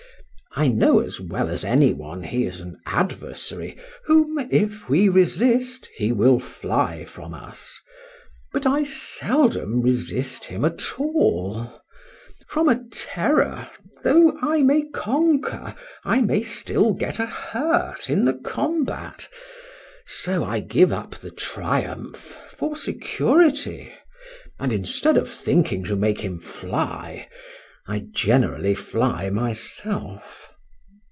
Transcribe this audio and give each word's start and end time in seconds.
I 0.53 0.67
know 0.67 0.99
as 0.99 1.21
well 1.21 1.47
as 1.47 1.63
any 1.63 1.93
one 1.93 2.23
he 2.23 2.43
is 2.45 2.59
an 2.59 2.75
adversary, 2.85 3.77
whom, 4.03 4.37
if 4.51 4.89
we 4.89 5.07
resist, 5.07 5.85
he 5.95 6.11
will 6.11 6.41
fly 6.41 7.05
from 7.05 7.33
us;—but 7.33 8.65
I 8.67 8.83
seldom 8.83 9.81
resist 9.81 10.43
him 10.43 10.65
at 10.65 10.99
all; 10.99 11.81
from 12.49 12.67
a 12.67 12.83
terror, 12.91 13.69
though 14.03 14.37
I 14.41 14.61
may 14.61 14.89
conquer, 14.89 15.73
I 16.03 16.19
may 16.21 16.41
still 16.41 16.91
get 16.91 17.17
a 17.17 17.27
hurt 17.27 18.09
in 18.09 18.25
the 18.25 18.33
combat;—so 18.33 20.43
I 20.43 20.59
give 20.59 20.91
up 20.91 21.15
the 21.15 21.31
triumph 21.31 22.37
for 22.49 22.75
security; 22.75 23.93
and, 24.59 24.73
instead 24.73 25.15
of 25.17 25.31
thinking 25.31 25.85
to 25.85 25.95
make 25.95 26.19
him 26.19 26.39
fly, 26.41 27.29
I 27.87 28.05
generally 28.13 28.75
fly 28.75 29.31
myself. 29.31 30.49